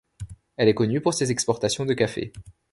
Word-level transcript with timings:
Elle 0.57 0.67
est 0.67 0.73
connue 0.73 0.99
pour 0.99 1.13
ses 1.13 1.29
exportations 1.29 1.85
de 1.85 1.93
café. 1.93 2.33